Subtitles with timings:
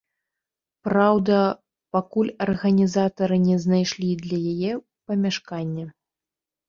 [0.87, 1.35] Праўда,
[1.97, 4.73] пакуль арганізатары не знайшлі для яе
[5.13, 5.85] памяшкання.